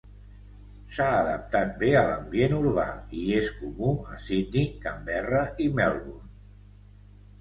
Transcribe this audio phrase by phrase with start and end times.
[0.95, 2.85] S'ha adaptat bé a l'ambient urbà
[3.19, 6.35] i és comú a Sydney, Canberra i Melbourne.